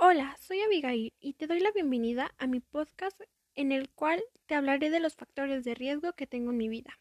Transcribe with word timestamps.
Hola, 0.00 0.36
soy 0.38 0.60
Abigail 0.60 1.12
y 1.18 1.32
te 1.32 1.48
doy 1.48 1.58
la 1.58 1.72
bienvenida 1.72 2.32
a 2.38 2.46
mi 2.46 2.60
podcast 2.60 3.20
en 3.56 3.72
el 3.72 3.88
cual 3.88 4.22
te 4.46 4.54
hablaré 4.54 4.90
de 4.90 5.00
los 5.00 5.16
factores 5.16 5.64
de 5.64 5.74
riesgo 5.74 6.12
que 6.12 6.28
tengo 6.28 6.52
en 6.52 6.56
mi 6.56 6.68
vida. 6.68 7.00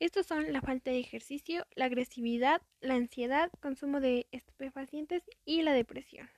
Estos 0.00 0.26
son 0.26 0.52
la 0.52 0.60
falta 0.60 0.90
de 0.90 0.98
ejercicio, 0.98 1.64
la 1.76 1.84
agresividad, 1.84 2.60
la 2.80 2.94
ansiedad, 2.94 3.52
consumo 3.60 4.00
de 4.00 4.26
estupefacientes 4.32 5.22
y 5.44 5.62
la 5.62 5.74
depresión. 5.74 6.28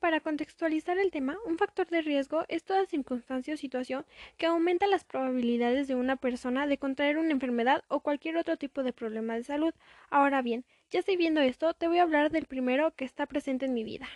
Para 0.00 0.20
contextualizar 0.20 0.98
el 0.98 1.10
tema, 1.10 1.36
un 1.44 1.58
factor 1.58 1.88
de 1.88 2.00
riesgo 2.00 2.44
es 2.48 2.64
toda 2.64 2.86
circunstancia 2.86 3.52
o 3.52 3.56
situación 3.58 4.06
que 4.38 4.46
aumenta 4.46 4.86
las 4.86 5.04
probabilidades 5.04 5.86
de 5.88 5.94
una 5.94 6.16
persona 6.16 6.66
de 6.66 6.78
contraer 6.78 7.18
una 7.18 7.32
enfermedad 7.32 7.84
o 7.88 8.00
cualquier 8.00 8.38
otro 8.38 8.56
tipo 8.56 8.82
de 8.82 8.92
problema 8.92 9.34
de 9.34 9.44
salud. 9.44 9.74
Ahora 10.08 10.40
bien, 10.40 10.64
ya 10.90 11.00
estoy 11.00 11.16
viendo 11.16 11.40
esto, 11.40 11.74
te 11.74 11.88
voy 11.88 11.98
a 11.98 12.04
hablar 12.04 12.30
del 12.30 12.46
primero 12.46 12.94
que 12.94 13.04
está 13.04 13.26
presente 13.26 13.66
en 13.66 13.74
mi 13.74 13.84
vida. 13.84 14.08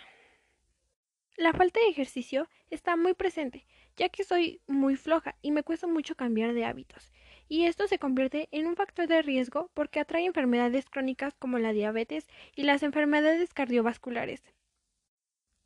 La 1.37 1.53
falta 1.53 1.79
de 1.79 1.89
ejercicio 1.89 2.47
está 2.69 2.95
muy 2.95 3.13
presente, 3.13 3.67
ya 3.97 4.09
que 4.09 4.23
soy 4.23 4.61
muy 4.67 4.95
floja 4.95 5.35
y 5.41 5.51
me 5.51 5.63
cuesta 5.63 5.85
mucho 5.85 6.15
cambiar 6.15 6.53
de 6.53 6.65
hábitos. 6.65 7.11
Y 7.49 7.65
esto 7.65 7.85
se 7.87 7.99
convierte 7.99 8.47
en 8.51 8.65
un 8.65 8.75
factor 8.75 9.07
de 9.07 9.21
riesgo 9.21 9.69
porque 9.73 9.99
atrae 9.99 10.25
enfermedades 10.25 10.85
crónicas 10.89 11.35
como 11.35 11.59
la 11.59 11.73
diabetes 11.73 12.27
y 12.55 12.63
las 12.63 12.81
enfermedades 12.81 13.53
cardiovasculares. 13.53 14.41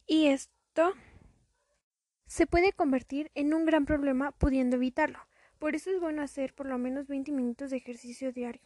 Y 0.07 0.27
esto 0.27 0.93
se 2.27 2.47
puede 2.47 2.73
convertir 2.73 3.31
en 3.33 3.53
un 3.53 3.65
gran 3.65 3.85
problema 3.85 4.31
pudiendo 4.31 4.75
evitarlo. 4.75 5.19
Por 5.57 5.75
eso 5.75 5.89
es 5.89 5.99
bueno 5.99 6.21
hacer 6.21 6.53
por 6.53 6.67
lo 6.67 6.77
menos 6.77 7.07
20 7.07 7.31
minutos 7.31 7.71
de 7.71 7.77
ejercicio 7.77 8.31
diario. 8.31 8.61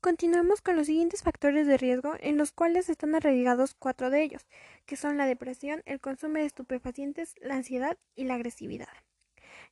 Continuemos 0.00 0.62
con 0.62 0.76
los 0.76 0.86
siguientes 0.86 1.22
factores 1.22 1.66
de 1.66 1.76
riesgo 1.76 2.14
en 2.20 2.38
los 2.38 2.52
cuales 2.52 2.88
están 2.88 3.14
arraigados 3.14 3.74
cuatro 3.74 4.08
de 4.08 4.22
ellos, 4.22 4.46
que 4.86 4.96
son 4.96 5.18
la 5.18 5.26
depresión, 5.26 5.82
el 5.84 6.00
consumo 6.00 6.38
de 6.38 6.46
estupefacientes, 6.46 7.34
la 7.42 7.56
ansiedad 7.56 7.98
y 8.14 8.24
la 8.24 8.36
agresividad. 8.36 8.88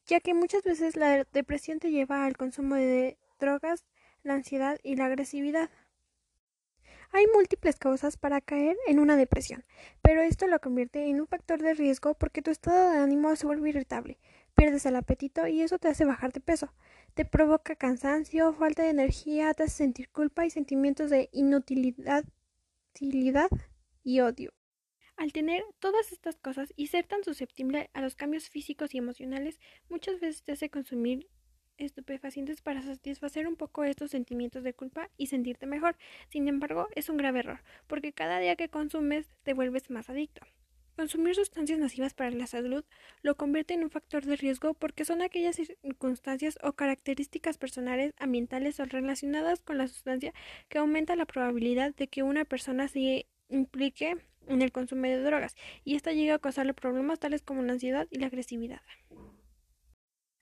Ya 0.05 0.21
que 0.21 0.35
muchas 0.35 0.65
veces 0.65 0.97
la 0.97 1.25
depresión 1.33 1.79
te 1.79 1.91
lleva 1.91 2.27
al 2.27 2.37
consumo 2.37 2.75
de 2.75 3.17
drogas, 3.41 3.87
la 4.23 4.35
ansiedad 4.35 4.79
y 4.83 4.97
la 4.97 5.07
agresividad. 5.07 5.71
Hay 7.11 7.27
múltiples 7.35 7.77
causas 7.77 8.17
para 8.17 8.41
caer 8.41 8.77
en 8.87 8.99
una 8.99 9.17
depresión, 9.17 9.65
pero 10.03 10.21
esto 10.21 10.47
lo 10.47 10.61
convierte 10.61 11.07
en 11.07 11.21
un 11.21 11.27
factor 11.27 11.63
de 11.63 11.75
riesgo 11.75 12.15
porque 12.15 12.43
tu 12.43 12.51
estado 12.51 12.91
de 12.91 12.99
ánimo 12.99 13.35
se 13.35 13.47
vuelve 13.47 13.71
irritable, 13.71 14.19
pierdes 14.55 14.85
el 14.87 14.97
apetito 14.97 15.47
y 15.47 15.63
eso 15.63 15.79
te 15.79 15.89
hace 15.89 16.05
bajar 16.05 16.33
de 16.33 16.41
peso. 16.41 16.73
Te 17.15 17.25
provoca 17.25 17.77
cansancio, 17.77 18.53
falta 18.53 18.83
de 18.83 18.91
energía, 18.91 19.55
te 19.55 19.65
hace 19.65 19.77
sentir 19.77 20.11
culpa 20.11 20.45
y 20.45 20.51
sentimientos 20.51 21.11
de 21.11 21.31
inutilidad 21.33 22.25
y 24.05 24.21
odio. 24.21 24.53
Al 25.17 25.33
tener 25.33 25.65
todas 25.81 26.13
estas 26.13 26.37
cosas 26.37 26.73
y 26.77 26.89
ser 26.89 27.07
tan 27.07 27.25
susceptible 27.25 27.91
a 27.93 28.03
los 28.03 28.15
cambios 28.15 28.49
físicos 28.51 28.95
y 28.95 28.99
emocionales, 28.99 29.59
muchas 29.89 30.21
veces 30.21 30.45
te 30.45 30.53
hace 30.53 30.71
consumir 30.71 31.27
estupefacientes 31.79 32.61
para 32.61 32.83
satisfacer 32.83 33.49
un 33.49 33.57
poco 33.57 33.85
estos 33.85 34.11
sentimientos 34.11 34.63
de 34.63 34.75
culpa 34.75 35.09
y 35.17 35.29
sentirte 35.29 35.67
mejor. 35.67 35.97
Sin 36.29 36.49
embargo, 36.49 36.89
es 36.95 37.09
un 37.09 37.17
grave 37.17 37.41
error, 37.41 37.61
porque 37.87 38.13
cada 38.13 38.39
día 38.41 38.57
que 38.57 38.69
consumes 38.69 39.29
te 39.43 39.55
vuelves 39.55 39.91
más 39.91 40.11
adicto. 40.11 40.43
Consumir 40.99 41.37
sustancias 41.37 41.79
nocivas 41.79 42.13
para 42.13 42.33
la 42.33 42.49
salud 42.49 42.85
lo 43.23 43.37
convierte 43.37 43.73
en 43.73 43.85
un 43.85 43.91
factor 43.91 44.25
de 44.27 44.35
riesgo 44.35 44.75
porque 44.75 45.05
son 45.05 45.23
aquellas 45.23 45.55
circunstancias 45.55 46.59
o 46.61 46.73
características 46.73 47.57
personales, 47.57 48.15
ambientales 48.19 48.81
o 48.81 48.85
relacionadas 48.85 49.61
con 49.61 49.79
la 49.79 49.87
sustancia 49.87 50.35
que 50.69 50.79
aumenta 50.79 51.15
la 51.15 51.25
probabilidad 51.25 51.95
de 51.95 52.09
que 52.09 52.25
una 52.25 52.45
persona 52.45 52.89
se 52.89 53.27
implique 53.49 54.17
en 54.49 54.61
el 54.61 54.73
consumo 54.73 55.03
de 55.03 55.23
drogas 55.23 55.55
y 55.85 55.95
esta 55.95 56.13
llega 56.13 56.35
a 56.35 56.39
causarle 56.41 56.75
problemas 56.75 57.21
tales 57.21 57.43
como 57.43 57.63
la 57.63 57.75
ansiedad 57.75 58.09
y 58.11 58.19
la 58.19 58.27
agresividad. 58.27 58.81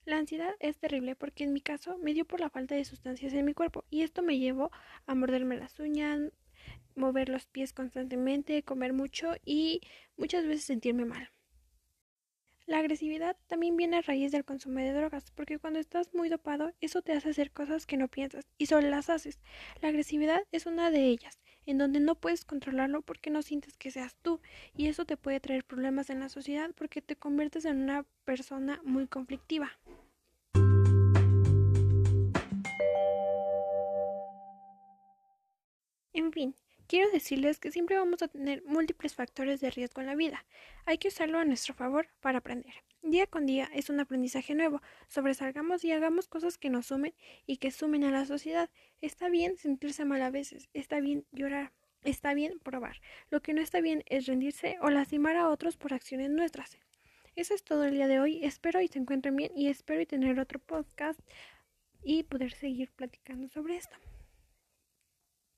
La 0.07 0.19
ansiedad 0.19 0.55
es 0.61 0.77
terrible 0.77 1.17
porque 1.17 1.43
en 1.43 1.51
mi 1.51 1.59
caso 1.59 1.97
me 1.97 2.13
dio 2.13 2.23
por 2.23 2.39
la 2.39 2.49
falta 2.49 2.75
de 2.75 2.85
sustancias 2.85 3.33
en 3.33 3.43
mi 3.43 3.53
cuerpo 3.53 3.83
y 3.89 4.03
esto 4.03 4.23
me 4.23 4.39
llevó 4.39 4.71
a 5.05 5.15
morderme 5.15 5.57
las 5.57 5.77
uñas, 5.81 6.31
mover 6.95 7.27
los 7.27 7.45
pies 7.45 7.73
constantemente, 7.73 8.63
comer 8.63 8.93
mucho 8.93 9.33
y 9.43 9.81
muchas 10.15 10.45
veces 10.45 10.63
sentirme 10.63 11.03
mal. 11.03 11.29
La 12.67 12.79
agresividad 12.79 13.35
también 13.47 13.75
viene 13.75 13.97
a 13.97 14.01
raíz 14.01 14.31
del 14.31 14.45
consumo 14.45 14.79
de 14.79 14.93
drogas, 14.93 15.29
porque 15.31 15.59
cuando 15.59 15.79
estás 15.79 16.13
muy 16.13 16.29
dopado, 16.29 16.71
eso 16.79 17.01
te 17.01 17.11
hace 17.11 17.31
hacer 17.31 17.51
cosas 17.51 17.85
que 17.85 17.97
no 17.97 18.07
piensas 18.07 18.47
y 18.57 18.67
solo 18.67 18.87
las 18.89 19.09
haces. 19.09 19.41
La 19.81 19.89
agresividad 19.89 20.39
es 20.53 20.67
una 20.67 20.89
de 20.89 21.03
ellas, 21.03 21.37
en 21.65 21.79
donde 21.79 21.99
no 21.99 22.15
puedes 22.15 22.45
controlarlo 22.45 23.01
porque 23.01 23.29
no 23.29 23.41
sientes 23.41 23.75
que 23.75 23.91
seas 23.91 24.15
tú, 24.21 24.39
y 24.73 24.87
eso 24.87 25.03
te 25.03 25.17
puede 25.17 25.41
traer 25.41 25.65
problemas 25.65 26.09
en 26.09 26.21
la 26.21 26.29
sociedad 26.29 26.71
porque 26.77 27.01
te 27.01 27.17
conviertes 27.17 27.65
en 27.65 27.81
una 27.81 28.05
persona 28.23 28.79
muy 28.85 29.07
conflictiva. 29.07 29.77
En 36.17 36.31
fin, 36.31 36.55
quiero 36.87 37.11
decirles 37.11 37.59
que 37.59 37.69
siempre 37.69 37.95
vamos 37.95 38.23
a 38.23 38.27
tener 38.27 38.63
múltiples 38.65 39.13
factores 39.13 39.61
de 39.61 39.69
riesgo 39.69 40.01
en 40.01 40.07
la 40.07 40.15
vida. 40.15 40.47
Hay 40.87 40.97
que 40.97 41.09
usarlo 41.09 41.37
a 41.37 41.45
nuestro 41.45 41.75
favor 41.75 42.07
para 42.21 42.39
aprender. 42.39 42.73
Día 43.03 43.27
con 43.27 43.45
día 43.45 43.69
es 43.71 43.91
un 43.91 43.99
aprendizaje 43.99 44.55
nuevo. 44.55 44.81
Sobresalgamos 45.09 45.83
y 45.83 45.91
hagamos 45.91 46.27
cosas 46.27 46.57
que 46.57 46.71
nos 46.71 46.87
sumen 46.87 47.13
y 47.45 47.57
que 47.57 47.69
sumen 47.69 48.03
a 48.03 48.09
la 48.09 48.25
sociedad. 48.25 48.71
Está 48.99 49.29
bien 49.29 49.57
sentirse 49.57 50.05
mal 50.05 50.23
a 50.23 50.31
veces, 50.31 50.69
está 50.73 50.99
bien 51.01 51.27
llorar, 51.31 51.71
está 52.03 52.33
bien 52.33 52.57
probar. 52.61 52.99
Lo 53.29 53.43
que 53.43 53.53
no 53.53 53.61
está 53.61 53.79
bien 53.79 54.03
es 54.07 54.25
rendirse 54.25 54.79
o 54.81 54.89
lastimar 54.89 55.35
a 55.35 55.49
otros 55.49 55.77
por 55.77 55.93
acciones 55.93 56.31
nuestras. 56.31 56.79
Eso 57.35 57.53
es 57.53 57.63
todo 57.63 57.83
el 57.83 57.93
día 57.93 58.07
de 58.07 58.19
hoy. 58.19 58.43
Espero 58.43 58.81
y 58.81 58.87
se 58.87 58.97
encuentren 58.97 59.35
bien 59.35 59.51
y 59.55 59.67
espero 59.67 60.01
y 60.01 60.07
tener 60.07 60.39
otro 60.39 60.57
podcast 60.57 61.19
y 62.03 62.23
poder 62.23 62.53
seguir 62.53 62.89
platicando 62.89 63.47
sobre 63.49 63.77
esto. 63.77 63.95